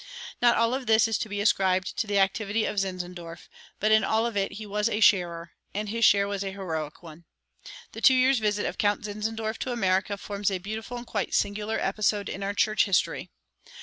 Not 0.41 0.57
all 0.57 0.73
of 0.73 0.87
this 0.87 1.07
is 1.07 1.19
to 1.19 1.29
be 1.29 1.41
ascribed 1.41 1.95
to 1.97 2.07
the 2.07 2.17
activity 2.17 2.65
of 2.65 2.79
Zinzendorf; 2.79 3.47
but 3.79 3.91
in 3.91 4.03
all 4.03 4.25
of 4.25 4.35
it 4.35 4.53
he 4.53 4.65
was 4.65 4.89
a 4.89 4.99
sharer, 4.99 5.53
and 5.75 5.89
his 5.89 6.03
share 6.03 6.27
was 6.27 6.43
a 6.43 6.49
heroic 6.53 7.03
one. 7.03 7.25
The 7.91 8.01
two 8.01 8.15
years' 8.15 8.39
visit 8.39 8.65
of 8.65 8.79
Count 8.79 9.03
Zinzendorf 9.05 9.59
to 9.59 9.71
America 9.71 10.17
forms 10.17 10.49
a 10.49 10.57
beautiful 10.57 10.97
and 10.97 11.05
quite 11.05 11.35
singular 11.35 11.77
episode 11.79 12.29
in 12.29 12.41
our 12.41 12.55
church 12.55 12.85
history. 12.85 13.29